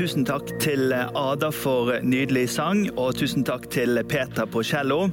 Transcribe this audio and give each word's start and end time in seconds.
Tusen 0.00 0.24
takk 0.24 0.48
til 0.56 0.94
Ada 0.96 1.50
for 1.52 1.90
nydelig 2.00 2.46
sang, 2.54 2.86
og 2.96 3.18
tusen 3.20 3.42
takk 3.44 3.66
til 3.68 3.98
Peter 4.08 4.46
på 4.48 4.62
cello. 4.64 5.10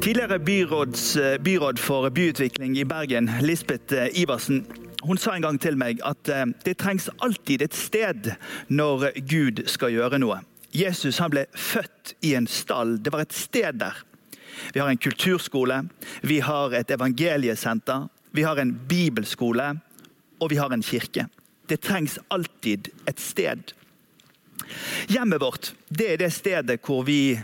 Tidligere 0.00 0.38
byråds, 0.40 1.02
byråd 1.44 1.76
for 1.76 2.08
byutvikling 2.08 2.78
i 2.80 2.86
Bergen, 2.88 3.28
Lisbeth 3.44 3.92
Iversen, 4.16 4.62
hun 5.04 5.20
sa 5.20 5.34
en 5.36 5.44
gang 5.44 5.58
til 5.60 5.76
meg 5.76 6.00
at 6.08 6.30
eh, 6.32 6.46
det 6.64 6.78
trengs 6.80 7.10
alltid 7.20 7.60
et 7.66 7.76
sted 7.76 8.30
når 8.72 9.04
Gud 9.28 9.60
skal 9.68 9.92
gjøre 9.92 10.20
noe. 10.22 10.38
Jesus 10.72 11.20
han 11.20 11.34
ble 11.34 11.42
født 11.52 12.14
i 12.24 12.32
en 12.38 12.48
stall. 12.48 12.96
Det 13.04 13.12
var 13.12 13.26
et 13.26 13.36
sted 13.36 13.82
der. 13.82 13.98
Vi 14.72 14.80
har 14.80 14.88
en 14.88 15.02
kulturskole, 15.02 15.82
vi 16.24 16.38
har 16.40 16.72
et 16.72 16.96
evangeliesenter, 16.96 18.08
vi 18.32 18.48
har 18.48 18.56
en 18.64 18.72
bibelskole, 18.88 19.74
og 20.40 20.50
vi 20.54 20.56
har 20.56 20.72
en 20.72 20.86
kirke. 20.88 21.26
Det 21.68 21.82
trengs 21.84 22.16
alltid 22.32 22.88
et 23.04 23.20
sted. 23.20 23.76
Hjemmet 25.10 25.42
vårt 25.42 25.72
det 25.88 26.12
er 26.12 26.20
det 26.20 26.32
stedet 26.34 26.80
hvor 26.86 27.04
vi 27.06 27.38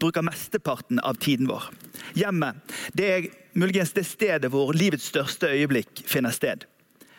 bruker 0.00 0.24
mesteparten 0.26 1.00
av 1.00 1.18
tiden 1.22 1.48
vår. 1.48 1.70
Hjemmet 2.18 2.74
det 2.92 3.10
er 3.10 3.28
muligens 3.54 3.94
det 3.96 4.06
stedet 4.08 4.50
hvor 4.52 4.74
livets 4.76 5.10
største 5.12 5.52
øyeblikk 5.54 6.04
finner 6.06 6.34
sted. 6.34 6.66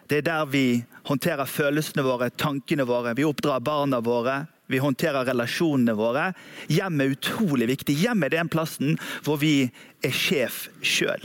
Det 0.05 0.21
er 0.21 0.27
der 0.27 0.49
vi 0.51 0.65
håndterer 1.07 1.49
følelsene 1.49 2.03
våre, 2.05 2.29
tankene 2.29 2.85
våre, 2.85 3.15
vi 3.17 3.25
oppdrar 3.25 3.63
barna 3.63 4.01
våre. 4.05 4.45
Vi 4.67 4.79
håndterer 4.81 5.27
relasjonene 5.27 5.93
våre. 5.93 6.31
Hjemmet 6.73 7.05
er 7.05 7.11
utrolig 7.13 7.67
viktig. 7.69 7.93
Hjemmet 8.01 8.31
er 8.31 8.39
den 8.39 8.49
plassen 8.49 8.95
hvor 9.25 9.37
vi 9.37 9.67
er 10.01 10.15
sjef 10.15 10.63
sjøl. 10.81 11.21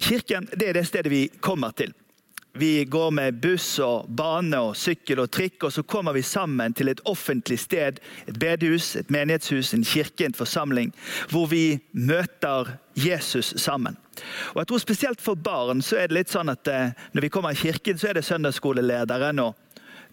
Kirken 0.00 0.48
det 0.54 0.70
er 0.70 0.78
det 0.78 0.86
stedet 0.88 1.12
vi 1.12 1.26
kommer 1.44 1.74
til. 1.76 1.92
Vi 2.52 2.84
går 2.84 3.10
med 3.10 3.40
buss 3.40 3.78
og 3.84 4.08
bane 4.08 4.58
og 4.58 4.76
sykkel 4.76 5.20
og 5.22 5.30
trikk, 5.30 5.68
og 5.68 5.72
så 5.72 5.84
kommer 5.86 6.16
vi 6.16 6.24
sammen 6.26 6.74
til 6.74 6.88
et 6.90 7.02
offentlig 7.06 7.58
sted. 7.62 8.00
Et 8.26 8.38
bedehus, 8.40 8.96
et 8.96 9.10
menighetshus, 9.10 9.74
en 9.74 9.84
kirke, 9.84 10.26
en 10.26 10.34
forsamling. 10.34 10.90
Hvor 11.30 11.46
vi 11.46 11.78
møter 11.92 12.72
Jesus 12.96 13.54
sammen. 13.62 13.96
Og 14.54 14.62
jeg 14.62 14.66
tror 14.66 14.82
Spesielt 14.82 15.22
for 15.22 15.34
barn 15.34 15.82
så 15.82 16.00
er 16.00 16.08
det 16.08 16.16
litt 16.16 16.32
sånn 16.32 16.50
at 16.50 16.66
eh, 16.72 16.96
når 17.14 17.28
vi 17.28 17.30
kommer 17.30 17.54
i 17.54 17.60
kirken, 17.60 17.98
så 17.98 18.10
er 18.10 18.18
det 18.18 18.26
søndagsskolelederen 18.26 19.38
og 19.44 19.54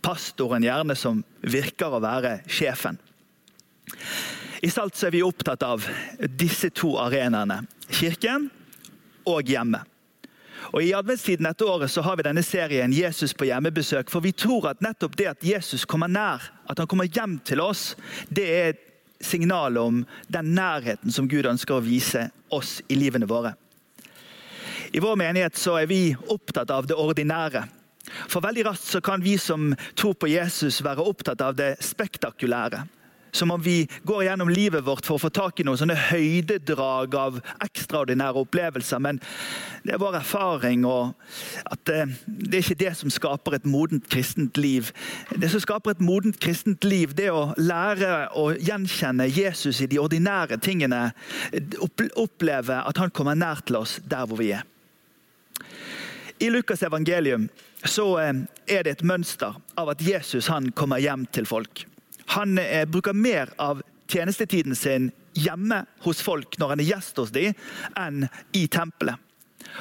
pastoren 0.05 0.63
gjerne 0.63 0.93
som 0.99 1.23
virker 1.41 1.95
å 1.95 2.03
være 2.03 2.39
sjefen. 2.45 2.99
I 4.61 4.69
Salt 4.69 4.97
så 4.97 5.07
er 5.07 5.15
vi 5.15 5.25
opptatt 5.25 5.63
av 5.65 5.85
disse 6.37 6.69
to 6.73 6.95
arenaene. 7.01 7.63
Kirken 7.89 8.49
og 9.25 9.49
hjemmet. 9.49 9.94
Og 10.73 10.83
I 10.83 10.93
adventstiden 10.97 11.45
dette 11.47 11.65
året 11.67 11.91
så 11.91 12.01
har 12.01 12.17
vi 12.17 12.25
denne 12.25 12.43
serien 12.43 12.93
'Jesus 12.93 13.33
på 13.33 13.45
hjemmebesøk'. 13.45 14.09
For 14.09 14.19
vi 14.19 14.31
tror 14.31 14.69
at 14.69 14.81
nettopp 14.81 15.17
det 15.17 15.27
at 15.27 15.43
Jesus 15.43 15.85
kommer 15.85 16.07
nær, 16.07 16.41
at 16.69 16.77
han 16.77 16.87
kommer 16.87 17.05
hjem 17.05 17.39
til 17.39 17.61
oss, 17.61 17.95
det 18.29 18.47
er 18.49 18.69
et 18.69 18.81
signal 19.21 19.77
om 19.77 20.05
den 20.27 20.55
nærheten 20.55 21.11
som 21.11 21.27
Gud 21.27 21.45
ønsker 21.45 21.75
å 21.75 21.83
vise 21.83 22.29
oss 22.49 22.81
i 22.89 22.95
livene 22.95 23.27
våre. 23.27 23.55
I 24.91 24.99
vår 24.99 25.15
menighet 25.15 25.57
så 25.57 25.79
er 25.81 25.89
vi 25.89 26.15
opptatt 26.29 26.71
av 26.71 26.87
det 26.87 26.95
ordinære. 26.95 27.65
For 28.29 28.41
veldig 28.41 28.65
raskt 28.65 28.91
så 28.93 29.01
kan 29.01 29.23
vi 29.23 29.37
som 29.37 29.73
tror 29.97 30.13
på 30.13 30.29
Jesus, 30.29 30.83
være 30.85 31.03
opptatt 31.03 31.41
av 31.41 31.55
det 31.57 31.75
spektakulære. 31.83 32.85
Som 33.35 33.51
om 33.51 33.61
vi 33.61 33.83
går 34.07 34.23
gjennom 34.23 34.49
livet 34.49 34.85
vårt 34.85 35.05
for 35.05 35.17
å 35.17 35.23
få 35.25 35.31
tak 35.33 35.59
i 35.59 35.65
noen 35.67 35.79
sånne 35.79 35.97
høydedrag 36.07 37.15
av 37.19 37.39
ekstraordinære 37.65 38.45
opplevelser. 38.45 39.01
Men 39.03 39.19
det 39.83 39.95
er 39.95 40.01
vår 40.01 40.19
erfaring 40.21 40.85
at 40.87 41.81
det, 41.89 41.99
det 42.25 42.59
er 42.59 42.63
ikke 42.63 42.79
det 42.79 42.93
som 43.01 43.11
skaper 43.11 43.57
et 43.57 43.67
modent 43.67 44.07
kristent 44.11 44.55
liv. 44.57 44.93
Det 45.35 45.49
som 45.51 45.63
skaper 45.63 45.95
et 45.95 46.05
modent 46.05 46.39
kristent 46.39 46.87
liv, 46.87 47.11
det 47.17 47.27
er 47.27 47.35
å 47.35 47.51
lære 47.59 48.13
å 48.39 48.47
gjenkjenne 48.55 49.27
Jesus 49.27 49.81
i 49.83 49.89
de 49.91 49.99
ordinære 49.99 50.61
tingene. 50.63 51.09
Oppleve 52.15 52.79
at 52.81 53.03
han 53.03 53.11
kommer 53.11 53.35
nær 53.35 53.65
til 53.67 53.81
oss 53.83 53.99
der 54.07 54.23
hvor 54.29 54.39
vi 54.39 54.53
er. 54.55 54.63
I 56.39 56.49
Lukas' 56.49 56.83
evangelium 56.83 57.49
så 57.83 58.17
eh, 58.19 58.33
er 58.67 58.83
det 58.83 58.97
et 58.97 59.03
mønster 59.07 59.55
av 59.79 59.91
at 59.93 60.01
Jesus 60.03 60.49
han 60.51 60.71
kommer 60.75 60.99
hjem 61.03 61.27
til 61.31 61.47
folk. 61.47 61.85
Han 62.33 62.57
eh, 62.57 62.85
bruker 62.89 63.13
mer 63.13 63.53
av 63.61 63.83
tjenestetiden 64.07 64.75
sin 64.75 65.11
hjemme 65.33 65.83
hos 66.05 66.21
folk 66.21 66.57
når 66.59 66.73
han 66.73 66.81
er 66.81 66.89
gjest 66.93 67.21
hos 67.21 67.33
dem, 67.35 67.53
enn 67.99 68.27
i 68.55 68.65
tempelet. 68.71 69.21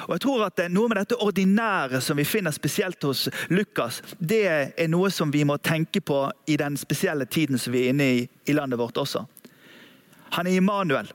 Og 0.07 0.15
jeg 0.15 0.23
tror 0.25 0.47
at 0.47 0.59
Noe 0.73 0.89
med 0.89 0.97
dette 0.97 1.17
ordinære 1.21 2.01
som 2.01 2.17
vi 2.17 2.25
finner 2.27 2.53
spesielt 2.55 3.03
hos 3.05 3.27
Lukas, 3.53 4.01
det 4.17 4.43
er 4.49 4.89
noe 4.89 5.11
som 5.13 5.31
vi 5.31 5.43
må 5.47 5.59
tenke 5.61 6.01
på 6.01 6.23
i 6.49 6.57
den 6.59 6.77
spesielle 6.77 7.27
tiden 7.29 7.61
som 7.61 7.75
vi 7.75 7.85
er 7.85 7.93
inne 7.93 8.09
i 8.15 8.23
i 8.45 8.55
landet 8.57 8.81
vårt 8.81 8.97
også. 8.97 9.23
Han 10.35 10.47
er 10.47 10.57
Immanuel. 10.57 11.11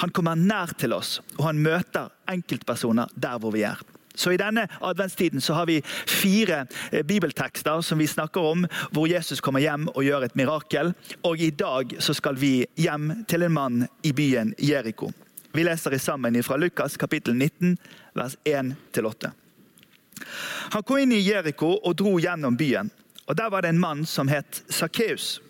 Han 0.00 0.10
kommer 0.10 0.38
nær 0.38 0.72
til 0.78 0.94
oss, 0.96 1.18
og 1.36 1.44
han 1.50 1.60
møter 1.60 2.08
enkeltpersoner 2.30 3.10
der 3.14 3.38
hvor 3.42 3.52
vi 3.52 3.66
er. 3.68 3.82
Så 4.14 4.32
I 4.32 4.40
denne 4.40 4.66
adventstiden 4.80 5.40
så 5.40 5.54
har 5.54 5.66
vi 5.66 5.82
fire 6.06 6.66
eh, 6.90 7.02
bibeltekster 7.02 7.80
som 7.80 7.98
vi 7.98 8.06
snakker 8.06 8.40
om, 8.40 8.66
hvor 8.90 9.08
Jesus 9.08 9.40
kommer 9.40 9.60
hjem 9.64 9.88
og 9.94 10.04
gjør 10.04 10.26
et 10.26 10.36
mirakel. 10.38 10.92
Og 11.22 11.40
I 11.40 11.50
dag 11.50 11.96
så 11.98 12.14
skal 12.14 12.36
vi 12.40 12.66
hjem 12.76 13.24
til 13.28 13.46
en 13.46 13.54
mann 13.54 13.86
i 14.02 14.12
byen 14.12 14.54
Jeriko. 14.58 15.12
Vi 15.52 15.64
leser 15.64 15.98
sammen 15.98 16.42
fra 16.42 16.56
Lukas 16.56 16.96
kapittel 16.96 17.34
19, 17.34 17.76
vers 18.16 18.36
1-8. 18.44 19.32
Han 20.72 20.82
kom 20.82 21.02
inn 21.02 21.12
i 21.12 21.20
Jeriko 21.24 21.74
og 21.82 21.96
dro 22.00 22.16
gjennom 22.20 22.56
byen. 22.56 22.90
og 23.26 23.36
Der 23.36 23.50
var 23.50 23.62
det 23.62 23.68
en 23.68 23.80
mann 23.80 24.06
som 24.06 24.28
het 24.28 24.62
Sakkeus. 24.68 25.40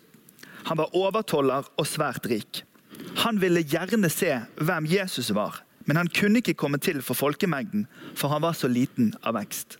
Han 0.63 0.77
var 0.77 0.95
overtoller 0.95 1.67
og 1.77 1.87
svært 1.87 2.25
rik. 2.27 2.63
Han 3.23 3.39
ville 3.41 3.63
gjerne 3.63 4.09
se 4.09 4.39
hvem 4.55 4.85
Jesus 4.87 5.31
var 5.35 5.63
men 5.85 5.99
han 5.99 6.11
kunne 6.11 6.41
ikke 6.41 6.57
komme 6.59 6.77
til 6.77 7.01
for 7.01 7.17
folkemengden, 7.17 7.87
for 8.15 8.33
han 8.33 8.41
var 8.41 8.55
så 8.57 8.67
liten 8.71 9.13
av 9.23 9.35
vekst. 9.37 9.77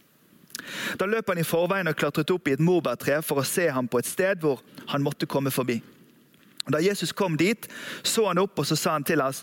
Da 1.00 1.08
løp 1.10 1.32
han 1.32 1.42
i 1.42 1.48
forveien 1.48 1.90
og 1.90 1.98
klatret 2.00 2.32
opp 2.32 2.48
i 2.48 2.54
et 2.56 2.64
morbærtre 2.64 3.22
for 3.26 3.42
å 3.42 3.48
se 3.48 3.68
ham 3.74 3.90
på 3.90 4.00
et 4.00 4.08
sted 4.08 4.44
hvor 4.44 4.62
han 4.92 5.04
måtte 5.04 5.30
komme 5.30 5.52
forbi. 5.52 5.82
Da 6.72 6.80
Jesus 6.80 7.12
kom 7.12 7.36
dit, 7.38 7.68
så 8.04 8.30
han 8.30 8.40
opp 8.40 8.60
og 8.60 8.68
så 8.68 8.78
sa 8.80 8.94
han 8.96 9.04
til, 9.04 9.20
oss, 9.22 9.42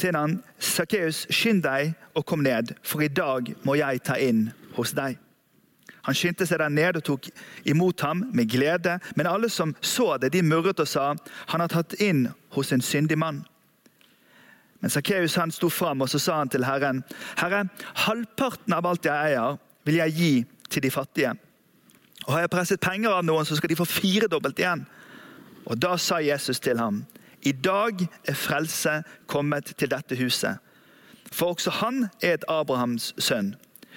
til 0.00 0.16
han, 0.16 0.38
Sakkeus, 0.56 1.26
skynd 1.28 1.60
deg 1.66 1.92
og 2.16 2.24
kom 2.28 2.40
ned, 2.44 2.72
for 2.82 3.04
i 3.04 3.12
dag 3.12 3.52
må 3.66 3.76
jeg 3.76 4.00
ta 4.06 4.16
inn 4.16 4.46
hos 4.78 4.94
deg. 4.96 5.18
Han 6.02 6.16
skyndte 6.18 6.46
seg 6.48 6.58
der 6.58 6.72
ned 6.72 6.98
og 6.98 7.04
tok 7.06 7.28
imot 7.68 8.00
ham 8.02 8.24
med 8.34 8.48
glede, 8.50 8.96
men 9.14 9.28
alle 9.28 9.50
som 9.52 9.74
så 9.84 10.16
det, 10.18 10.32
de 10.34 10.42
murret 10.42 10.80
og 10.82 10.88
sa, 10.88 11.12
han 11.52 11.62
har 11.62 11.70
tatt 11.70 11.94
inn 12.02 12.26
hos 12.56 12.72
en 12.72 12.82
syndig 12.82 13.20
mann. 13.20 13.44
Men 14.82 14.90
Sakkeus 14.90 15.38
sto 15.54 15.70
fram 15.70 16.02
og 16.02 16.10
så 16.10 16.18
sa 16.18 16.40
han 16.40 16.50
til 16.50 16.66
Herren, 16.66 17.04
Herre, 17.38 17.68
halvparten 18.02 18.74
av 18.74 18.86
alt 18.86 19.06
jeg 19.06 19.30
eier, 19.30 19.56
vil 19.86 20.00
jeg 20.00 20.16
gi 20.16 20.32
til 20.70 20.82
de 20.82 20.90
fattige. 20.90 21.32
Og 22.26 22.34
Har 22.34 22.44
jeg 22.44 22.50
presset 22.50 22.82
penger 22.82 23.14
av 23.14 23.24
noen, 23.24 23.46
så 23.46 23.56
skal 23.56 23.70
de 23.70 23.78
få 23.78 23.86
firedobbelt 23.86 24.58
igjen. 24.58 24.84
Og 25.66 25.78
Da 25.78 25.96
sa 25.96 26.18
Jesus 26.18 26.60
til 26.60 26.78
ham, 26.78 27.04
i 27.42 27.52
dag 27.52 27.98
er 28.26 28.38
frelse 28.38 29.02
kommet 29.26 29.74
til 29.78 29.90
dette 29.90 30.18
huset. 30.18 30.58
For 31.32 31.54
også 31.54 31.70
han 31.80 32.08
er 32.22 32.36
et 32.36 32.44
Abrahams 32.48 33.14
sønn. 33.18 33.54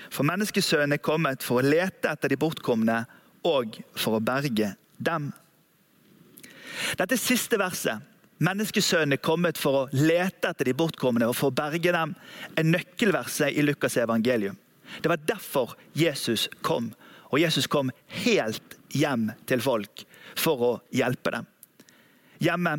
For 0.10 0.26
menneskesønnen 0.26 0.96
er 0.96 1.04
kommet 1.04 1.44
for 1.44 1.60
å 1.60 1.66
lete 1.66 2.10
etter 2.10 2.30
de 2.30 2.38
bortkomne 2.38 3.04
og 3.46 3.78
for 3.98 4.18
å 4.18 4.24
berge 4.24 4.74
dem. 4.98 5.32
Dette 6.98 7.18
siste 7.18 7.58
verset 7.60 8.02
Menneskesønnen 8.44 9.16
er 9.16 9.24
kommet 9.24 9.60
for 9.60 9.78
å 9.80 9.88
lete 9.96 10.50
etter 10.52 10.68
de 10.68 10.76
bortkomne 10.76 11.28
og 11.30 11.38
for 11.40 11.54
å 11.54 11.56
berge 11.56 11.94
dem, 11.96 12.16
er 12.60 12.68
nøkkelverset 12.68 13.56
i 13.56 13.64
Lukas' 13.64 13.96
evangelium. 14.02 14.58
Det 15.02 15.12
var 15.12 15.24
derfor 15.24 15.76
Jesus 15.96 16.50
kom. 16.62 16.92
Og 17.32 17.40
Jesus 17.40 17.68
kom 17.68 17.92
helt 18.26 18.76
hjem 18.94 19.30
til 19.48 19.64
folk 19.64 20.04
for 20.40 20.66
å 20.68 20.74
hjelpe 20.94 21.32
dem. 21.32 21.48
Hjemme 22.44 22.78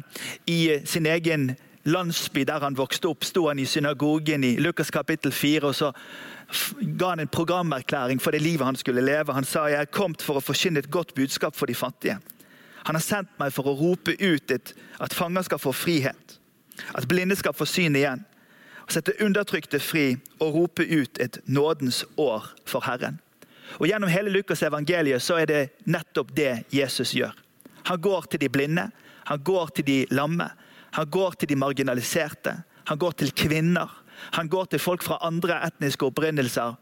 i 0.53 0.77
sin 0.85 1.09
egen 1.09 1.55
landsby 1.89 2.45
der 2.45 2.61
han 2.61 2.77
vokste 2.77 3.09
opp, 3.09 3.25
sto 3.25 3.47
han 3.49 3.61
i 3.63 3.67
synagogen 3.67 4.45
i 4.45 4.57
Lukas 4.61 4.91
kapittel 4.93 5.33
4. 5.33 5.65
og 5.67 5.75
så 5.75 5.93
ga 6.99 7.15
han 7.15 7.25
en 7.25 7.33
programerklæring 7.33 8.21
for 8.23 8.37
det 8.37 8.43
livet 8.43 8.67
han 8.67 8.77
skulle 8.77 9.05
leve. 9.05 9.33
Han 9.33 9.45
sa 9.45 9.67
jeg 9.71 9.81
er 9.81 9.93
kommet 9.93 10.23
for 10.23 10.39
å 10.39 10.45
forkynne 10.45 10.85
et 10.85 10.91
godt 10.91 11.15
budskap 11.17 11.57
for 11.57 11.67
de 11.67 11.75
fattige. 11.75 12.19
Han 12.87 12.99
har 12.99 13.03
sendt 13.05 13.33
meg 13.41 13.53
for 13.55 13.69
å 13.69 13.77
rope 13.77 14.15
ut 14.19 14.55
et, 14.55 14.73
at 15.03 15.15
fanger 15.15 15.47
skal 15.47 15.61
få 15.61 15.73
frihet, 15.75 16.37
at 16.95 17.09
blinde 17.11 17.37
skal 17.39 17.57
få 17.57 17.67
syn 17.69 17.99
igjen, 17.99 18.23
å 18.87 18.95
sette 18.95 19.17
undertrykte 19.23 19.81
fri 19.83 20.13
og 20.39 20.55
rope 20.55 20.87
ut 20.87 21.19
et 21.19 21.41
nådens 21.51 22.05
år 22.21 22.47
for 22.69 22.87
Herren. 22.87 23.19
Og 23.81 23.89
Gjennom 23.91 24.13
hele 24.13 24.31
Lukas' 24.31 24.63
evangeliet 24.63 25.25
så 25.25 25.41
er 25.43 25.51
det 25.51 25.63
nettopp 25.91 26.31
det 26.37 26.53
Jesus 26.71 27.17
gjør. 27.17 27.35
Han 27.91 28.01
går 28.01 28.31
til 28.31 28.45
de 28.45 28.51
blinde, 28.53 28.87
han 29.27 29.43
går 29.43 29.75
til 29.75 29.89
de 29.89 29.99
lamme, 30.15 30.47
han 30.95 31.11
går 31.11 31.35
til 31.41 31.51
de 31.51 31.59
marginaliserte, 31.59 32.55
han 32.87 32.99
går 32.99 33.19
til 33.19 33.33
kvinner. 33.35 33.91
Han 34.39 34.49
går 34.49 34.65
til 34.65 34.81
folk 34.81 35.03
fra 35.05 35.19
andre 35.27 35.59
etniske 35.67 36.07
opprinnelser. 36.07 36.77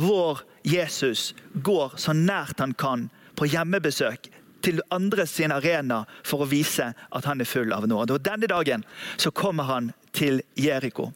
Vår 0.00 0.40
Jesus 0.64 1.32
går 1.52 1.98
så 2.00 2.14
nært 2.16 2.62
han 2.62 2.72
kan 2.78 3.08
på 3.36 3.48
hjemmebesøk 3.50 4.30
til 4.62 4.80
andre 4.94 5.26
sin 5.26 5.52
arena 5.54 6.02
for 6.26 6.44
å 6.44 6.50
vise 6.50 6.92
at 6.92 7.28
han 7.28 7.42
er 7.42 7.48
full 7.48 7.72
av 7.74 7.88
nåde. 7.90 8.16
Og 8.16 8.24
Denne 8.24 8.50
dagen 8.50 8.86
så 9.16 9.32
kommer 9.34 9.68
han 9.68 9.92
til 10.16 10.42
Jeriko. 10.58 11.10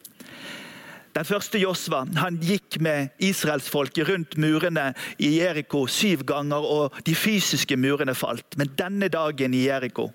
Den 1.17 1.25
første 1.25 1.57
Josva 1.57 2.03
han 2.19 2.35
gikk 2.45 2.77
med 2.83 3.15
israelsfolket 3.25 4.05
rundt 4.05 4.35
murene 4.37 4.91
i 5.17 5.31
Jeriko 5.39 5.87
syv 5.89 6.21
ganger, 6.29 6.61
og 6.61 6.99
de 7.07 7.15
fysiske 7.17 7.77
murene 7.79 8.13
falt. 8.13 8.57
Men 8.57 8.75
denne 8.77 9.09
dagen 9.09 9.55
i 9.57 9.63
Jeriko 9.65 10.11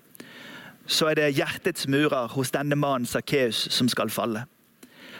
så 0.87 1.09
er 1.11 1.19
det 1.19 1.33
hjertets 1.35 1.89
murer 1.91 2.31
hos 2.31 2.51
denne 2.55 2.75
mannen 2.79 3.07
Sakkeus 3.07 3.65
som 3.71 3.89
skal 3.91 4.11
falle. 4.11 4.45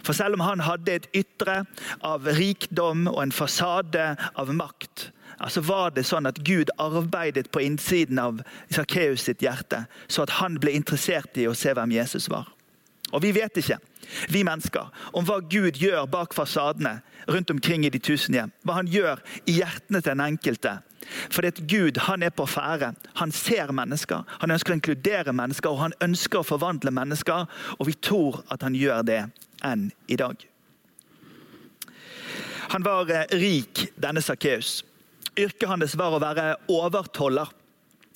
For 0.04 0.16
selv 0.16 0.36
om 0.36 0.44
han 0.44 0.64
hadde 0.64 0.98
et 0.98 1.10
ytre 1.16 1.62
av 2.04 2.28
rikdom 2.40 3.08
og 3.12 3.22
en 3.24 3.36
fasade 3.36 4.08
av 4.40 4.52
makt, 4.56 5.10
altså 5.38 5.64
var 5.66 5.94
det 5.96 6.06
sånn 6.08 6.28
at 6.30 6.42
Gud 6.46 6.72
arbeidet 6.82 7.50
på 7.52 7.64
innsiden 7.64 8.20
av 8.22 8.42
Sakkeus 8.74 9.28
sitt 9.28 9.44
hjerte, 9.46 9.86
så 10.08 10.26
at 10.26 10.38
han 10.42 10.60
ble 10.62 10.76
interessert 10.78 11.38
i 11.38 11.48
å 11.48 11.56
se 11.58 11.74
hvem 11.74 11.96
Jesus 11.96 12.30
var. 12.32 12.52
Og 13.14 13.22
Vi 13.22 13.32
vet 13.32 13.58
ikke, 13.58 13.78
vi 14.30 14.44
mennesker, 14.44 14.90
om 15.14 15.26
hva 15.26 15.38
Gud 15.46 15.78
gjør 15.78 16.08
bak 16.10 16.34
fasadene 16.34 17.02
rundt 17.30 17.52
omkring 17.52 17.86
i 17.86 17.92
de 17.94 18.00
tusen 18.02 18.36
hjem. 18.36 18.52
Hva 18.66 18.80
han 18.80 18.90
gjør 18.90 19.22
i 19.46 19.60
hjertene 19.60 20.02
til 20.02 20.12
den 20.16 20.24
enkelte. 20.26 20.80
Fordi 21.30 21.52
at 21.52 21.62
Gud 21.70 22.00
han 22.08 22.24
er 22.24 22.34
på 22.34 22.48
ferde. 22.50 22.94
Han 23.20 23.32
ser 23.32 23.72
mennesker, 23.76 24.24
han 24.42 24.52
ønsker 24.56 24.74
å 24.74 24.80
inkludere 24.80 25.36
mennesker 25.36 25.70
og 25.70 25.82
han 25.84 25.98
ønsker 26.02 26.42
å 26.42 26.48
forvandle 26.48 26.94
mennesker. 26.96 27.46
Og 27.78 27.88
vi 27.92 27.98
tror 28.02 28.42
at 28.54 28.66
han 28.66 28.76
gjør 28.76 29.06
det 29.08 29.22
enn 29.64 29.92
i 30.08 30.18
dag. 30.20 30.42
Han 32.74 32.84
var 32.84 33.12
eh, 33.12 33.38
rik, 33.38 33.92
denne 34.00 34.24
Sakkeus. 34.24 34.82
Yrket 35.38 35.70
hans 35.70 35.96
var 35.98 36.14
å 36.14 36.22
være 36.22 36.50
overtoller. 36.70 37.50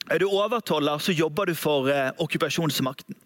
Er 0.08 0.22
du 0.22 0.28
overtoller, 0.30 1.02
så 1.02 1.16
jobber 1.16 1.50
du 1.50 1.56
for 1.58 1.90
eh, 1.92 2.12
okkupasjonsmakten. 2.22 3.18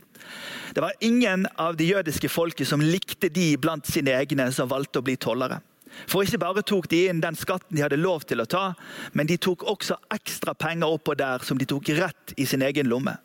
Det 0.74 0.82
var 0.82 0.94
ingen 1.04 1.44
av 1.60 1.76
de 1.76 1.90
jødiske 1.90 2.30
folket 2.32 2.70
som 2.70 2.82
likte 2.82 3.30
de 3.30 3.58
blant 3.60 3.86
sine 3.86 4.14
egne 4.16 4.48
som 4.56 4.70
valgte 4.72 5.02
å 5.02 5.06
bli 5.06 5.18
tollere. 5.20 5.60
For 6.08 6.24
ikke 6.24 6.40
bare 6.40 6.64
tok 6.64 6.88
de 6.92 7.02
inn 7.12 7.20
den 7.20 7.36
skatten 7.36 7.76
de 7.76 7.84
hadde 7.84 8.00
lov 8.00 8.24
til 8.24 8.40
å 8.40 8.48
ta, 8.48 8.70
men 9.12 9.28
de 9.28 9.36
tok 9.36 9.66
også 9.68 9.98
ekstra 10.16 10.56
penger 10.56 10.88
oppå 10.96 11.18
der 11.20 11.44
som 11.44 11.60
de 11.60 11.68
tok 11.68 11.92
rett 12.00 12.32
i 12.40 12.48
sin 12.48 12.64
egen 12.64 12.88
lomme. 12.88 13.18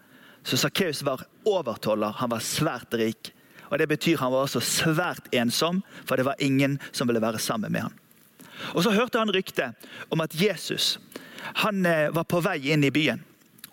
Så 0.42 0.58
Sakkeus 0.58 1.04
var 1.06 1.22
overtoller, 1.46 2.18
han 2.18 2.32
var 2.34 2.42
svært 2.42 2.98
rik. 2.98 3.30
Og 3.70 3.78
Det 3.78 3.86
betyr 3.90 4.18
han 4.18 4.32
var 4.34 4.46
også 4.46 4.62
svært 4.62 5.30
ensom, 5.34 5.82
for 6.04 6.18
det 6.18 6.26
var 6.26 6.42
ingen 6.42 6.78
som 6.90 7.06
ville 7.06 7.22
være 7.22 7.38
sammen 7.42 7.72
med 7.72 7.86
han. 7.86 7.94
Og 8.74 8.82
Så 8.82 8.92
hørte 8.94 9.18
han 9.18 9.32
ryktet 9.32 9.88
om 10.10 10.20
at 10.20 10.34
Jesus 10.34 10.98
han 11.62 11.86
eh, 11.86 12.10
var 12.10 12.24
på 12.24 12.40
vei 12.42 12.58
inn 12.72 12.84
i 12.84 12.90
byen. 12.90 13.22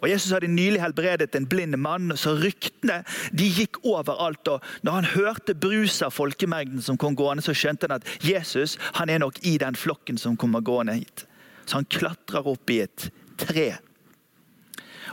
Og 0.03 0.09
Jesus 0.12 0.33
hadde 0.35 0.50
nylig 0.51 0.81
helbredet 0.83 1.31
en 1.38 1.45
blind 1.47 1.77
mann, 1.80 2.12
så 2.19 2.33
ryktene 2.35 3.00
de 3.31 3.45
gikk 3.47 3.80
overalt. 3.88 4.47
og 4.51 4.65
Når 4.83 4.97
han 4.97 5.12
hørte 5.13 5.56
brus 5.56 6.01
av 6.03 6.12
folkemengden 6.12 6.83
som 6.83 7.00
kom 7.00 7.15
gående, 7.15 7.45
så 7.45 7.56
skjønte 7.56 7.88
han 7.88 8.01
at 8.01 8.09
Jesus 8.19 8.75
han 9.00 9.09
er 9.09 9.24
nok 9.24 9.39
i 9.47 9.56
den 9.57 9.80
flokken 9.80 10.19
som 10.19 10.35
kommer 10.38 10.59
gående 10.59 10.97
hit. 11.00 11.24
Så 11.65 11.79
han 11.79 11.88
klatrer 11.88 12.47
opp 12.51 12.69
i 12.69 12.81
et 12.83 13.07
tre. 13.39 13.69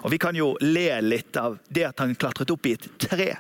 Og 0.03 0.11
Vi 0.11 0.19
kan 0.19 0.35
jo 0.35 0.57
le 0.61 1.01
litt 1.05 1.39
av 1.39 1.61
det 1.69 1.87
at 1.87 2.03
han 2.03 2.17
klatret 2.19 2.51
opp 2.51 2.67
i 2.67 2.75
et 2.75 2.91
tre. 2.99 3.37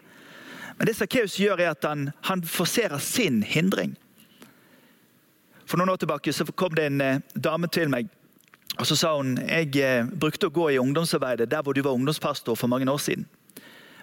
Men 0.78 0.86
det 0.86 0.94
Sakkeus 0.96 1.34
gjør, 1.40 1.60
er 1.60 1.74
at 1.74 1.84
han, 1.84 2.12
han 2.30 2.46
forserer 2.46 3.02
sin 3.02 3.42
hindring. 3.42 3.98
For 5.70 5.78
noen 5.78 5.92
år 5.92 6.00
tilbake 6.02 6.32
så 6.34 6.46
kom 6.50 6.74
det 6.74 6.88
en 6.90 7.04
eh, 7.04 7.20
dame 7.38 7.70
til 7.70 7.92
meg 7.92 8.08
og 8.78 8.86
Så 8.86 8.96
sa 8.96 9.16
hun 9.16 9.34
jeg 9.42 9.74
eh, 9.82 10.06
brukte 10.06 10.48
å 10.48 10.54
gå 10.54 10.70
i 10.72 10.78
ungdomsarbeidet 10.80 11.50
der 11.50 11.62
hvor 11.62 11.74
du 11.74 11.82
var 11.82 11.96
ungdomspastor 11.98 12.56
for 12.56 12.70
mange 12.70 12.88
år 12.90 12.98
siden. 13.02 13.26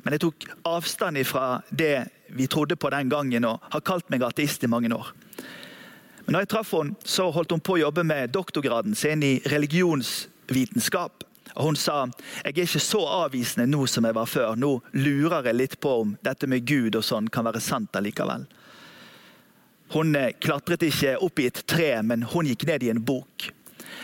Men 0.03 0.13
jeg 0.13 0.21
tok 0.23 0.45
avstand 0.67 1.19
fra 1.25 1.61
det 1.71 2.07
vi 2.35 2.47
trodde 2.47 2.75
på 2.75 2.91
den 2.91 3.09
gangen, 3.09 3.45
og 3.47 3.63
har 3.71 3.81
kalt 3.81 4.09
meg 4.11 4.23
ateist 4.23 4.63
i 4.63 4.69
mange 4.71 4.91
år. 4.93 5.09
Men 6.25 6.35
når 6.35 6.43
jeg 6.43 6.51
traff 6.51 6.73
henne, 6.75 6.95
så 7.07 7.29
holdt 7.31 7.55
hun 7.55 7.63
på 7.63 7.77
å 7.77 7.81
jobbe 7.81 8.03
med 8.03 8.33
doktorgraden 8.35 8.95
sin 8.95 9.23
i 9.23 9.37
religionsvitenskap. 9.47 11.23
Og 11.55 11.63
Hun 11.63 11.79
sa 11.79 12.03
jeg 12.05 12.51
er 12.53 12.65
ikke 12.67 12.83
så 12.83 13.01
avvisende 13.23 13.65
nå 13.71 13.87
som 13.87 14.05
jeg 14.05 14.15
var 14.15 14.27
før. 14.29 14.55
Nå 14.59 14.81
lurer 14.93 15.47
jeg 15.47 15.57
litt 15.57 15.79
på 15.79 15.95
om 16.03 16.15
dette 16.21 16.47
med 16.47 16.67
Gud 16.67 16.99
og 16.99 17.07
sånn 17.07 17.31
kan 17.31 17.47
være 17.47 17.63
sant 17.63 17.95
allikevel. 17.95 18.45
Hun 19.93 20.15
eh, 20.15 20.33
klatret 20.43 20.83
ikke 20.83 21.17
opp 21.23 21.39
i 21.39 21.47
et 21.49 21.63
tre, 21.69 21.91
men 22.03 22.25
hun 22.33 22.47
gikk 22.49 22.67
ned 22.67 22.83
i 22.83 22.91
en 22.91 23.03
bok. 23.03 23.49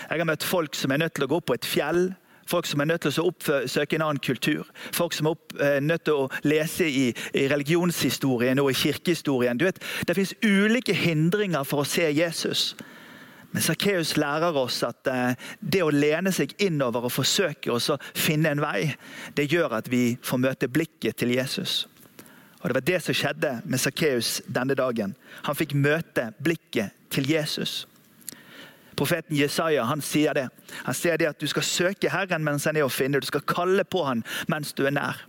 Jeg 0.09 0.19
har 0.19 0.27
møtt 0.27 0.45
folk 0.45 0.75
som 0.77 0.91
er 0.91 1.01
nødt 1.03 1.15
til 1.18 1.25
å 1.25 1.31
gå 1.31 1.39
opp 1.41 1.50
på 1.51 1.57
et 1.57 1.68
fjell. 1.68 2.13
Folk 2.47 2.68
som 2.68 2.81
er 2.83 2.89
nødt 2.89 3.06
til 3.06 3.21
å 3.21 3.27
oppsøke 3.31 3.95
en 3.95 4.03
annen 4.03 4.24
kultur. 4.24 4.68
Folk 4.95 5.15
som 5.15 5.30
er 5.30 5.35
opp, 5.35 5.53
eh, 5.59 5.80
nødt 5.81 6.06
til 6.07 6.25
å 6.25 6.30
lese 6.44 6.88
i, 6.88 7.06
i 7.33 7.45
religionshistorien 7.51 8.59
og 8.59 8.71
i 8.71 8.80
kirkehistorien. 8.80 9.59
Vet, 9.59 9.80
Det 10.07 10.15
fins 10.15 10.35
ulike 10.44 10.94
hindringer 10.94 11.63
for 11.63 11.83
å 11.83 11.88
se 11.88 12.09
Jesus. 12.12 12.75
Men 13.53 13.62
Sakkeus 13.62 14.15
lærer 14.18 14.56
oss 14.57 14.81
at 14.83 15.07
eh, 15.07 15.36
det 15.59 15.83
å 15.86 15.94
lene 15.94 16.31
seg 16.33 16.56
innover 16.57 17.06
og 17.06 17.13
forsøke 17.13 17.71
å 17.71 17.97
finne 18.18 18.50
en 18.50 18.63
vei, 18.63 18.95
det 19.38 19.51
gjør 19.51 19.77
at 19.77 19.89
vi 19.91 20.18
får 20.21 20.41
møte 20.41 20.71
blikket 20.74 21.21
til 21.21 21.36
Jesus. 21.36 21.83
Og 22.63 22.69
Det 22.69 22.74
var 22.74 22.81
det 22.88 23.00
som 23.04 23.15
skjedde 23.15 23.62
med 23.65 23.80
Sakkeus 23.80 24.42
denne 24.48 24.75
dagen. 24.75 25.15
Han 25.44 25.56
fikk 25.56 25.75
møte 25.75 26.30
blikket 26.39 26.95
til 27.12 27.27
Jesus. 27.27 27.83
Profeten 28.95 29.36
Jesaja 29.36 29.83
han 29.83 30.01
sier 30.01 30.38
det. 30.38 30.48
Han 30.86 30.95
sier 30.95 31.19
det 31.19 31.27
at 31.33 31.42
du 31.42 31.48
skal 31.50 31.65
søke 31.68 32.12
Herren 32.13 32.45
mens 32.45 32.63
han 32.69 32.77
er 32.80 32.88
å 32.88 32.94
finne. 32.94 33.19
Du 33.19 33.27
skal 33.27 33.44
kalle 33.44 33.83
på 33.83 34.06
han 34.07 34.24
mens 34.48 34.71
du 34.74 34.86
er 34.88 34.95
nær. 34.95 35.25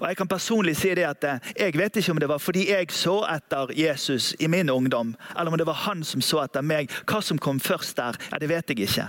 Og 0.00 0.08
Jeg 0.08 0.16
kan 0.16 0.28
personlig 0.28 0.76
si 0.76 0.90
det 0.94 1.06
at 1.08 1.24
eh, 1.24 1.38
jeg 1.56 1.78
vet 1.78 1.96
ikke 1.96 2.12
om 2.12 2.20
det 2.20 2.28
var 2.28 2.42
fordi 2.42 2.66
jeg 2.68 2.90
så 2.92 3.22
etter 3.30 3.72
Jesus 3.72 4.34
i 4.38 4.46
min 4.46 4.68
ungdom, 4.68 5.14
eller 5.38 5.52
om 5.52 5.58
det 5.58 5.66
var 5.66 5.80
han 5.86 6.04
som 6.04 6.20
så 6.20 6.42
etter 6.44 6.60
meg. 6.60 6.92
Hva 7.08 7.22
som 7.24 7.38
kom 7.38 7.60
først 7.60 7.96
der, 7.96 8.18
ja, 8.32 8.38
det 8.38 8.50
vet 8.50 8.68
jeg 8.68 8.84
ikke. 8.84 9.08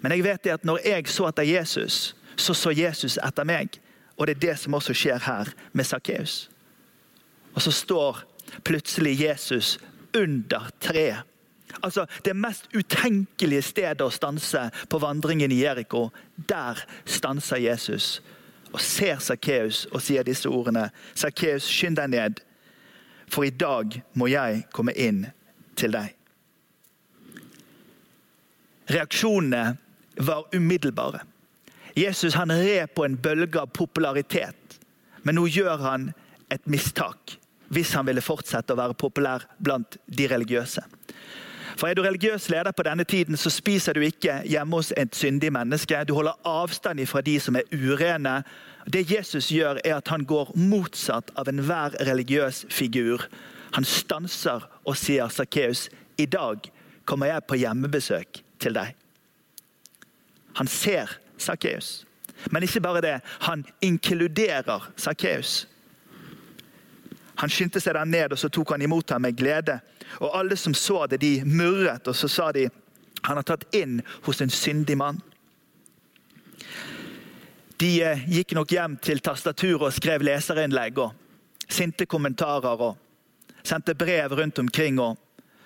Men 0.00 0.16
jeg 0.16 0.24
vet 0.24 0.44
det 0.44 0.56
at 0.56 0.64
når 0.64 0.80
jeg 0.86 1.08
så 1.12 1.28
etter 1.28 1.44
Jesus, 1.44 2.14
så 2.36 2.54
så 2.54 2.72
Jesus 2.72 3.18
etter 3.18 3.44
meg. 3.44 3.76
Og 4.16 4.26
det 4.26 4.36
er 4.36 4.46
det 4.48 4.58
som 4.62 4.74
også 4.74 4.94
skjer 4.96 5.20
her 5.26 5.52
med 5.72 5.84
Sakkeus. 5.84 6.48
Og 7.54 7.62
så 7.62 7.72
står 7.72 8.24
plutselig 8.66 9.20
Jesus 9.20 9.78
under 10.14 10.70
treet 10.80 11.22
Altså, 11.82 12.06
Det 12.24 12.36
mest 12.36 12.68
utenkelige 12.74 13.62
stedet 13.62 14.00
å 14.00 14.10
stanse 14.10 14.68
på 14.88 14.98
vandringen 15.02 15.52
i 15.52 15.62
Jeriko, 15.64 16.10
der 16.36 16.78
stanser 17.04 17.56
Jesus 17.56 18.22
og 18.72 18.80
ser 18.80 19.18
Sakkeus 19.18 19.84
og 19.92 20.02
sier 20.02 20.22
disse 20.22 20.48
ordene. 20.48 20.90
Sakkeus, 21.14 21.66
skynd 21.66 21.98
deg 21.98 22.10
ned, 22.10 22.40
for 23.26 23.44
i 23.44 23.50
dag 23.50 24.00
må 24.14 24.26
jeg 24.30 24.64
komme 24.72 24.94
inn 24.94 25.24
til 25.76 25.94
deg. 25.94 26.14
Reaksjonene 28.90 29.76
var 30.20 30.46
umiddelbare. 30.54 31.24
Jesus 31.96 32.34
han 32.34 32.52
red 32.52 32.90
på 32.94 33.04
en 33.04 33.16
bølge 33.16 33.60
av 33.60 33.70
popularitet, 33.74 34.78
men 35.22 35.38
nå 35.38 35.46
gjør 35.46 35.80
han 35.82 36.12
et 36.50 36.66
mistak 36.66 37.38
hvis 37.74 37.92
han 37.98 38.06
ville 38.06 38.24
fortsette 38.24 38.74
å 38.74 38.78
være 38.78 38.96
populær 38.98 39.44
blant 39.58 39.98
de 40.06 40.28
religiøse. 40.30 40.84
For 41.76 41.88
Er 41.88 41.94
du 41.94 42.02
religiøs 42.02 42.48
leder 42.48 42.70
på 42.70 42.84
denne 42.86 43.04
tiden, 43.04 43.36
så 43.36 43.50
spiser 43.50 43.92
du 43.92 44.00
ikke 44.00 44.42
hjemme 44.46 44.78
hos 44.78 44.92
et 44.96 45.16
syndig 45.16 45.50
menneske. 45.52 46.04
Du 46.04 46.14
holder 46.14 46.38
avstand 46.46 47.02
fra 47.06 47.20
de 47.20 47.40
som 47.40 47.56
er 47.56 47.66
urene. 47.72 48.42
Det 48.86 49.10
Jesus 49.10 49.50
gjør, 49.50 49.80
er 49.84 49.96
at 49.96 50.08
han 50.08 50.24
går 50.24 50.52
motsatt 50.54 51.32
av 51.36 51.48
enhver 51.50 51.96
religiøs 52.06 52.66
figur. 52.70 53.26
Han 53.74 53.84
stanser 53.84 54.68
og 54.84 54.96
sier, 54.96 55.28
'Sakkeus, 55.28 55.88
i 56.18 56.26
dag 56.26 56.70
kommer 57.04 57.26
jeg 57.26 57.44
på 57.48 57.54
hjemmebesøk 57.54 58.42
til 58.60 58.74
deg.' 58.74 58.94
Han 60.54 60.66
ser 60.66 61.18
Sakkeus. 61.38 62.06
Men 62.50 62.62
ikke 62.62 62.80
bare 62.80 63.00
det, 63.00 63.20
han 63.40 63.64
inkluderer 63.80 64.92
Sakkeus. 64.96 65.66
Han 67.40 67.50
skyndte 67.50 67.80
seg 67.82 67.96
der 67.96 68.08
ned 68.08 68.32
og 68.32 68.38
så 68.38 68.48
tok 68.52 68.74
han 68.74 68.82
imot 68.82 69.10
ham 69.10 69.24
med 69.26 69.36
glede. 69.36 69.78
Og 70.20 70.30
Alle 70.38 70.56
som 70.56 70.74
så 70.74 71.06
det, 71.06 71.20
de 71.20 71.42
murret, 71.44 72.06
og 72.08 72.16
så 72.16 72.28
sa 72.28 72.52
de 72.52 72.68
han 73.24 73.36
har 73.36 73.46
tatt 73.48 73.64
inn 73.74 74.02
hos 74.26 74.40
en 74.44 74.50
syndig 74.52 74.98
mann. 75.00 75.20
De 77.80 78.02
eh, 78.04 78.24
gikk 78.30 78.52
nok 78.54 78.72
hjem 78.72 78.96
til 79.02 79.22
tastaturet 79.24 79.88
og 79.88 79.96
skrev 79.96 80.22
leserinnlegg 80.26 81.00
og 81.00 81.14
sinte 81.64 82.06
kommentarer 82.06 82.84
og 82.84 83.00
sendte 83.64 83.96
brev 83.96 84.36
rundt 84.36 84.60
omkring 84.60 85.00
og 85.00 85.16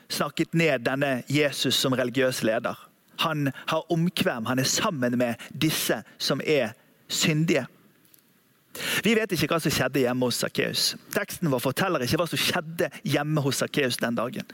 snakket 0.09 0.55
ned 0.55 0.87
denne 0.87 1.23
Jesus 1.29 1.77
som 1.77 1.97
religiøs 1.99 2.45
leder. 2.47 2.79
Han 3.27 3.51
har 3.67 3.93
omkvem, 3.93 4.47
han 4.47 4.63
er 4.63 4.71
sammen 4.71 5.19
med 5.19 5.35
disse 5.51 6.03
som 6.19 6.41
er 6.47 6.73
syndige. 7.09 7.67
Vi 9.05 9.15
vet 9.19 9.33
ikke 9.35 9.49
hva 9.53 9.61
som 9.63 9.73
skjedde 9.73 10.03
hjemme 10.05 10.29
hos 10.29 10.41
Sakkeus. 10.43 10.93
Teksten 11.15 11.51
vår 11.53 11.63
forteller 11.63 12.05
ikke 12.05 12.21
hva 12.21 12.29
som 12.31 12.41
skjedde 12.41 12.91
hjemme 13.07 13.43
hos 13.45 13.63
Sakkeus 13.63 13.99
den 14.03 14.19
dagen. 14.19 14.47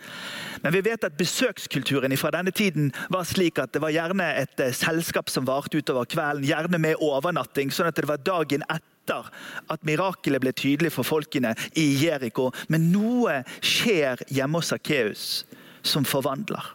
Men 0.64 0.74
vi 0.74 0.84
vet 0.86 1.06
at 1.06 1.18
besøkskulturen 1.18 2.14
fra 2.20 2.32
denne 2.34 2.54
tiden 2.54 2.92
var 3.12 3.26
slik 3.28 3.60
at 3.62 3.74
det 3.74 3.82
var 3.84 3.94
gjerne 3.94 4.30
et 4.40 4.60
eh, 4.62 4.74
selskap 4.74 5.32
som 5.32 5.48
varte 5.48 5.80
utover 5.80 6.08
kvelden, 6.08 6.46
gjerne 6.48 6.80
med 6.80 7.00
overnatting, 7.04 7.72
sånn 7.74 7.90
at 7.90 7.98
det 7.98 8.08
var 8.08 8.22
dagen 8.24 8.64
etter 8.68 9.28
at 9.68 9.84
mirakelet 9.84 10.40
ble 10.40 10.54
tydelig 10.56 10.94
for 10.94 11.06
folkene 11.06 11.52
i 11.76 11.90
Jeriko. 12.00 12.50
Men 12.72 12.88
noe 12.94 13.42
skjer 13.60 14.24
hjemme 14.32 14.62
hos 14.62 14.72
Sakkeus 14.72 15.44
som 15.84 16.06
forvandler. 16.08 16.72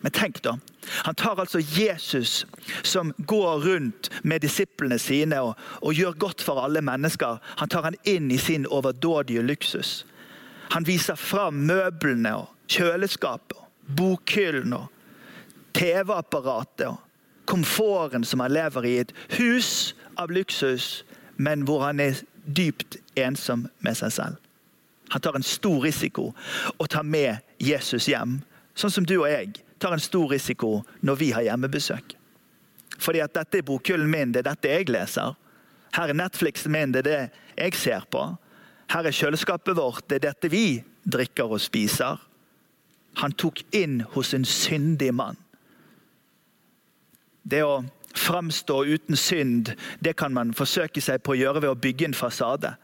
Men 0.00 0.12
tenk, 0.14 0.42
da. 0.42 0.58
Han 0.88 1.14
tar 1.14 1.40
altså 1.40 1.58
Jesus, 1.58 2.46
som 2.82 3.12
går 3.18 3.64
rundt 3.66 4.10
med 4.22 4.40
disiplene 4.40 4.98
sine 4.98 5.40
og, 5.40 5.56
og, 5.80 5.94
gjør 5.94 6.12
godt 6.18 6.42
for 6.42 6.62
alle 6.64 6.82
mennesker, 6.84 7.38
han 7.58 7.68
tar 7.68 7.82
han 7.82 7.98
inn 8.04 8.30
i 8.30 8.38
sin 8.38 8.66
overdådige 8.66 9.42
luksus. 9.42 10.06
Han 10.70 10.86
viser 10.86 11.16
fram 11.16 11.64
møblene 11.66 12.34
og 12.36 12.54
kjøleskapet, 12.70 13.58
bokhyllen 13.96 14.76
og 14.76 14.88
TV-apparatet 15.74 16.86
og 16.90 16.98
komforten 17.48 18.24
som 18.24 18.40
han 18.44 18.52
lever 18.52 18.84
i. 18.84 18.96
Et 18.98 19.14
hus 19.38 19.94
av 20.16 20.30
luksus, 20.30 21.04
men 21.36 21.64
hvor 21.64 21.86
han 21.86 22.00
er 22.00 22.20
dypt 22.44 22.98
ensom 23.16 23.66
med 23.80 23.96
seg 23.96 24.12
selv. 24.12 24.36
Han 25.08 25.24
tar 25.24 25.36
en 25.38 25.46
stor 25.46 25.80
risiko 25.80 26.34
og 26.76 26.90
tar 26.92 27.06
med 27.06 27.40
Jesus 27.58 28.10
hjem, 28.10 28.42
sånn 28.76 28.92
som 28.92 29.08
du 29.08 29.16
og 29.22 29.30
jeg 29.30 29.56
tar 29.78 29.94
en 29.96 30.02
stor 30.02 30.30
risiko 30.32 30.82
når 31.06 31.20
vi 31.20 31.30
har 31.34 31.46
hjemmebesøk. 31.46 32.14
Fordi 32.98 33.22
at 33.22 33.34
dette 33.34 33.60
er 33.60 33.66
bokhyllen 33.66 34.10
min, 34.10 34.32
det 34.34 34.42
er 34.42 34.50
dette 34.50 34.72
jeg 34.72 34.88
leser. 34.90 35.36
Her 35.94 36.10
er 36.10 36.18
Netflixen 36.18 36.74
min, 36.74 36.92
det 36.92 37.06
er 37.06 37.08
det 37.08 37.20
jeg 37.56 37.74
ser 37.78 38.06
på. 38.10 38.24
Her 38.92 39.06
er 39.06 39.14
kjøleskapet 39.14 39.76
vårt, 39.76 40.06
det 40.08 40.18
er 40.18 40.30
dette 40.30 40.50
vi 40.52 40.80
drikker 41.04 41.54
og 41.54 41.62
spiser. 41.62 42.18
Han 43.22 43.34
tok 43.38 43.62
inn 43.74 44.02
hos 44.14 44.34
en 44.34 44.46
syndig 44.46 45.12
mann. 45.14 45.38
Det 47.48 47.62
å 47.64 47.80
framstå 48.18 48.82
uten 48.84 49.16
synd, 49.16 49.72
det 50.00 50.16
kan 50.18 50.34
man 50.34 50.52
forsøke 50.56 51.00
seg 51.00 51.22
på 51.22 51.34
å 51.34 51.38
gjøre 51.38 51.62
ved 51.64 51.72
å 51.72 51.80
bygge 51.80 52.10
en 52.10 52.18
fasade. 52.18 52.74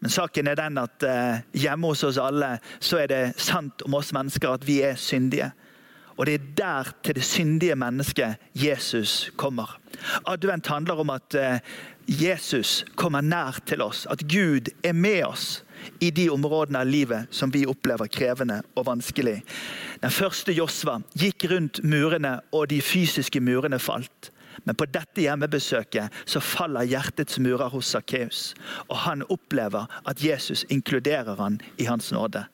Men 0.00 0.12
saken 0.12 0.50
er 0.50 0.58
den 0.58 0.78
at 0.80 1.04
eh, 1.08 1.42
hjemme 1.56 1.90
hos 1.90 2.04
oss 2.04 2.20
alle 2.20 2.56
så 2.78 3.00
er 3.02 3.10
det 3.10 3.22
sant 3.40 3.82
om 3.86 3.96
oss 3.98 4.12
mennesker 4.16 4.52
at 4.52 4.66
vi 4.68 4.82
er 4.84 4.98
syndige. 5.00 5.50
Og 6.16 6.26
det 6.26 6.34
er 6.34 6.48
der 6.56 6.92
til 7.04 7.18
det 7.18 7.24
syndige 7.24 7.76
mennesket 7.76 8.40
Jesus 8.54 9.30
kommer. 9.36 9.78
Advent 10.26 10.66
handler 10.66 11.00
om 11.02 11.10
at 11.10 11.34
eh, 11.34 11.58
Jesus 12.08 12.84
kommer 12.96 13.20
nær 13.20 13.58
til 13.66 13.82
oss. 13.82 14.06
At 14.10 14.24
Gud 14.28 14.70
er 14.84 14.92
med 14.92 15.24
oss 15.24 15.64
i 16.00 16.10
de 16.10 16.28
områdene 16.30 16.80
av 16.80 16.88
livet 16.88 17.28
som 17.34 17.52
vi 17.52 17.66
opplever 17.68 18.08
krevende 18.08 18.62
og 18.74 18.86
vanskelig. 18.86 19.42
Den 20.02 20.14
første 20.14 20.54
Josva 20.56 21.00
gikk 21.18 21.48
rundt 21.50 21.82
murene, 21.84 22.38
og 22.52 22.70
de 22.70 22.80
fysiske 22.82 23.40
murene 23.40 23.78
falt. 23.78 24.30
Men 24.64 24.74
på 24.74 24.86
dette 24.88 25.20
hjemmebesøket 25.20 26.14
så 26.24 26.40
faller 26.40 26.88
hjertets 26.88 27.38
murer 27.42 27.68
hos 27.74 27.92
Sakkeus. 27.92 28.54
Og 28.88 28.96
han 29.04 29.24
opplever 29.28 29.90
at 30.08 30.22
Jesus 30.24 30.64
inkluderer 30.72 31.36
han 31.36 31.60
i 31.78 31.88
hans 31.90 32.12
nåde. 32.12 32.46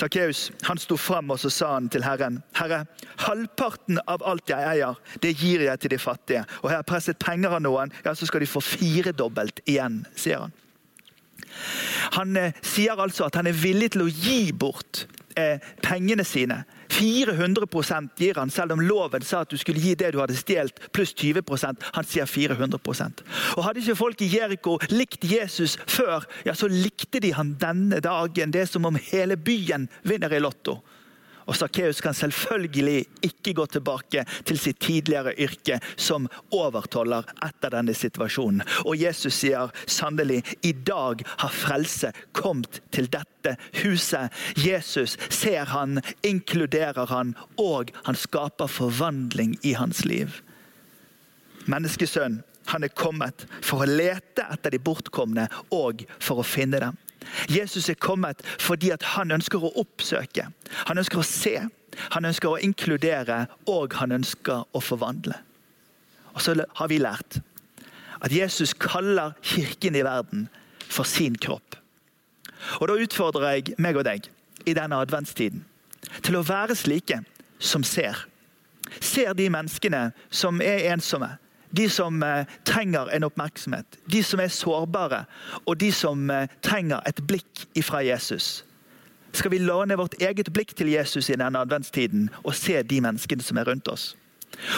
Sakkeus 0.00 0.46
sto 0.80 0.96
fram 0.96 1.32
og 1.34 1.40
så 1.42 1.50
sa 1.52 1.74
han 1.74 1.90
til 1.92 2.04
Herren. 2.06 2.40
Herre, 2.56 2.84
halvparten 3.26 4.00
av 4.08 4.24
alt 4.24 4.48
jeg 4.48 4.64
eier, 4.64 4.96
det 5.20 5.34
gir 5.36 5.66
jeg 5.66 5.82
til 5.82 5.94
de 5.94 6.00
fattige. 6.00 6.44
Og 6.62 6.70
har 6.70 6.80
jeg 6.80 6.88
presset 6.88 7.20
penger 7.20 7.58
av 7.58 7.64
noen, 7.64 7.92
ja, 8.04 8.14
så 8.16 8.28
skal 8.28 8.44
de 8.44 8.48
få 8.48 8.62
firedobbelt 8.64 9.60
igjen, 9.68 10.02
sier 10.16 10.46
han. 10.46 10.56
Han 12.16 12.36
eh, 12.38 12.56
sier 12.64 13.00
altså 13.00 13.26
at 13.26 13.36
han 13.40 13.48
er 13.50 13.56
villig 13.56 13.92
til 13.94 14.04
å 14.06 14.12
gi 14.12 14.52
bort 14.56 15.04
eh, 15.36 15.58
pengene 15.82 16.24
sine 16.24 16.64
400 16.90 17.66
gir 18.18 18.34
han, 18.34 18.50
selv 18.50 18.72
om 18.72 18.80
loven 18.82 19.22
sa 19.22 19.44
at 19.44 19.50
du 19.50 19.56
skulle 19.60 19.80
gi 19.80 19.94
det 19.94 20.10
du 20.12 20.18
hadde 20.20 20.36
stjålet, 20.36 20.80
pluss 20.92 21.14
20% 21.14 21.84
Han 21.94 22.04
sier 22.06 22.26
400% 22.26 23.22
Og 23.56 23.64
Hadde 23.64 23.80
ikke 23.80 23.98
folk 23.98 24.22
i 24.22 24.30
Jeriko 24.34 24.78
likt 24.90 25.24
Jesus 25.24 25.78
før, 25.86 26.26
ja, 26.44 26.54
så 26.54 26.68
likte 26.68 27.20
de 27.22 27.32
han 27.34 27.54
denne 27.60 28.00
dagen. 28.02 28.50
Det 28.50 28.64
er 28.64 28.70
som 28.70 28.86
om 28.88 28.98
hele 29.10 29.36
byen 29.36 29.88
vinner 30.02 30.32
i 30.34 30.40
Lotto. 30.42 30.80
Og 31.50 31.56
Sakkeus 31.58 31.98
kan 32.00 32.14
selvfølgelig 32.14 33.00
ikke 33.26 33.56
gå 33.58 33.64
tilbake 33.74 34.22
til 34.46 34.58
sitt 34.62 34.78
tidligere 34.84 35.32
yrke 35.34 35.80
som 35.98 36.28
overtoller 36.54 37.26
etter 37.42 37.74
denne 37.74 37.94
situasjonen. 37.96 38.62
Og 38.86 38.94
Jesus 39.00 39.40
sier 39.42 39.72
sannelig, 39.90 40.44
i 40.62 40.70
dag 40.72 41.24
har 41.42 41.50
frelse 41.50 42.12
kommet 42.38 42.78
til 42.94 43.10
dette 43.10 43.56
huset. 43.82 44.30
Jesus 44.54 45.16
ser 45.26 45.66
han, 45.74 45.98
inkluderer 46.22 47.10
han, 47.10 47.34
og 47.58 47.90
han 48.06 48.18
skaper 48.18 48.70
forvandling 48.70 49.58
i 49.66 49.74
hans 49.74 50.04
liv. 50.06 50.38
Menneskesønn, 51.66 52.44
han 52.70 52.86
er 52.86 52.94
kommet 52.94 53.48
for 53.58 53.82
å 53.82 53.90
lete 53.90 54.46
etter 54.54 54.70
de 54.70 54.78
bortkomne 54.78 55.50
og 55.74 56.06
for 56.22 56.44
å 56.44 56.46
finne 56.46 56.78
dem. 56.78 57.06
Jesus 57.48 57.88
er 57.88 57.98
kommet 58.00 58.42
fordi 58.60 58.92
han 59.14 59.34
ønsker 59.34 59.62
å 59.62 59.72
oppsøke, 59.82 60.48
han 60.86 60.98
ønsker 60.98 61.20
å 61.20 61.26
se, 61.26 61.54
han 62.14 62.28
ønsker 62.28 62.50
å 62.50 62.60
inkludere 62.62 63.44
og 63.70 63.94
han 64.00 64.12
ønsker 64.20 64.64
å 64.72 64.82
forvandle. 64.82 65.36
Og 66.34 66.42
så 66.44 66.54
har 66.54 66.90
vi 66.90 67.00
lært 67.02 67.40
at 68.20 68.32
Jesus 68.32 68.74
kaller 68.78 69.34
kirken 69.42 69.96
i 69.96 70.04
verden 70.04 70.48
for 70.90 71.08
sin 71.08 71.36
kropp. 71.36 71.76
Og 72.80 72.88
Da 72.88 72.94
utfordrer 73.00 73.56
jeg 73.56 73.74
meg 73.78 73.96
og 73.96 74.04
deg 74.04 74.28
i 74.66 74.76
denne 74.76 75.00
adventstiden 75.00 75.64
til 76.22 76.36
å 76.36 76.44
være 76.44 76.76
slike 76.76 77.22
som 77.58 77.84
ser. 77.84 78.26
Ser 79.00 79.32
de 79.36 79.48
menneskene 79.52 80.10
som 80.30 80.60
er 80.64 80.90
ensomme, 80.92 81.36
de 81.76 81.88
som 81.90 82.22
eh, 82.22 82.46
trenger 82.64 83.10
en 83.14 83.26
oppmerksomhet, 83.28 83.98
de 84.10 84.22
som 84.26 84.40
er 84.42 84.52
sårbare, 84.54 85.24
og 85.64 85.78
de 85.80 85.92
som 85.94 86.30
eh, 86.30 86.48
trenger 86.62 87.02
et 87.06 87.22
blikk 87.26 87.66
ifra 87.78 88.02
Jesus. 88.06 88.64
Skal 89.32 89.52
vi 89.54 89.60
låne 89.62 89.98
vårt 89.98 90.18
eget 90.22 90.50
blikk 90.52 90.74
til 90.74 90.90
Jesus 90.90 91.30
i 91.30 91.38
denne 91.38 91.60
adventstiden 91.62 92.28
og 92.42 92.54
se 92.58 92.80
de 92.82 92.98
menneskene 93.04 93.44
som 93.46 93.60
er 93.60 93.70
rundt 93.70 93.88
oss? 93.92 94.14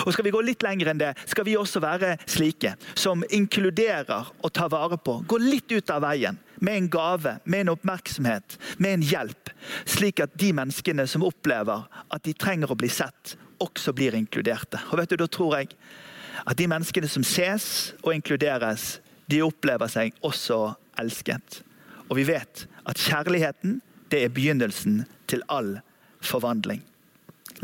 Og 0.04 0.12
Skal 0.12 0.26
vi 0.26 0.32
gå 0.34 0.40
litt 0.44 0.62
lenger 0.62 0.92
enn 0.92 1.00
det, 1.00 1.12
skal 1.26 1.46
vi 1.48 1.56
også 1.56 1.80
være 1.82 2.16
slike 2.28 2.74
som 2.94 3.24
inkluderer 3.32 4.28
og 4.44 4.52
tar 4.52 4.68
vare 4.72 4.98
på. 5.00 5.22
Gå 5.26 5.38
litt 5.40 5.72
ut 5.72 5.90
av 5.90 6.04
veien 6.04 6.38
med 6.62 6.76
en 6.76 6.88
gave, 6.92 7.36
med 7.44 7.64
en 7.64 7.72
oppmerksomhet, 7.72 8.58
med 8.78 8.98
en 8.98 9.06
hjelp. 9.06 9.50
Slik 9.88 10.20
at 10.22 10.36
de 10.38 10.52
menneskene 10.54 11.08
som 11.10 11.24
opplever 11.26 11.88
at 12.12 12.22
de 12.28 12.36
trenger 12.36 12.70
å 12.70 12.78
bli 12.78 12.90
sett, 12.92 13.34
også 13.62 13.94
blir 13.96 14.14
inkluderte. 14.18 14.78
Og 14.92 15.00
vet 15.00 15.10
du, 15.10 15.16
Da 15.16 15.26
tror 15.26 15.58
jeg 15.58 15.72
at 16.46 16.58
de 16.58 16.68
menneskene 16.70 17.08
som 17.10 17.24
ses 17.26 17.92
og 18.02 18.14
inkluderes, 18.14 19.00
de 19.30 19.42
opplever 19.44 19.90
seg 19.90 20.16
også 20.24 20.74
elsket. 21.00 21.62
Og 22.10 22.18
vi 22.18 22.26
vet 22.28 22.66
at 22.88 23.00
kjærligheten 23.00 23.80
det 24.12 24.24
er 24.24 24.32
begynnelsen 24.34 25.04
til 25.30 25.44
all 25.48 25.78
forvandling. 26.20 26.82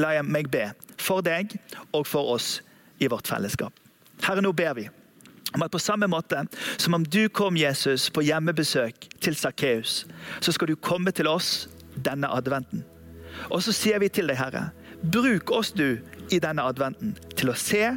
La 0.00 0.14
jeg 0.16 0.24
meg 0.24 0.48
be 0.52 0.70
for 1.00 1.24
deg 1.24 1.56
og 1.92 2.06
for 2.06 2.34
oss 2.36 2.58
i 3.02 3.08
vårt 3.10 3.28
fellesskap. 3.28 3.74
Herre, 4.24 4.42
nå 4.42 4.52
ber 4.56 4.74
vi 4.78 4.88
om 5.56 5.64
at 5.64 5.72
på 5.72 5.80
samme 5.80 6.08
måte 6.10 6.42
som 6.76 6.96
om 6.96 7.04
du 7.04 7.28
kom 7.32 7.56
Jesus 7.56 8.08
på 8.12 8.24
hjemmebesøk 8.26 9.08
til 9.24 9.36
Sakkeus, 9.36 10.02
så 10.40 10.52
skal 10.52 10.68
du 10.68 10.76
komme 10.76 11.12
til 11.12 11.28
oss 11.30 11.68
denne 11.96 12.28
adventen. 12.28 12.84
Og 13.48 13.62
så 13.64 13.72
sier 13.72 14.00
vi 14.02 14.10
til 14.12 14.28
deg, 14.28 14.36
Herre, 14.40 14.68
bruk 15.02 15.50
oss 15.54 15.72
du 15.72 15.98
i 16.28 16.40
denne 16.42 16.64
adventen 16.68 17.14
til 17.36 17.52
å 17.52 17.56
se 17.56 17.96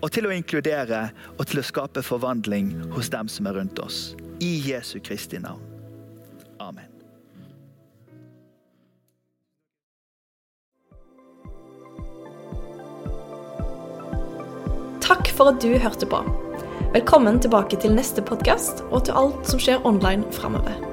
og 0.00 0.12
til 0.14 0.28
å 0.28 0.34
inkludere 0.34 1.08
og 1.36 1.46
til 1.50 1.60
å 1.60 1.66
skape 1.66 2.02
forvandling 2.04 2.72
hos 2.94 3.12
dem 3.12 3.28
som 3.28 3.48
er 3.50 3.58
rundt 3.60 3.80
oss. 3.82 4.14
I 4.40 4.56
Jesu 4.64 4.98
Kristi 5.04 5.40
navn. 5.40 5.62
Amen. 6.60 6.88
Takk 15.04 15.32
for 15.34 15.52
at 15.52 15.60
du 15.62 15.74
hørte 15.78 16.08
på. 16.08 16.22
Velkommen 16.94 17.38
tilbake 17.42 17.78
til 17.80 17.94
neste 17.94 18.24
podkast 18.24 18.84
og 18.90 19.04
til 19.06 19.18
alt 19.18 19.44
som 19.46 19.60
skjer 19.62 19.84
online 19.86 20.26
framover. 20.34 20.89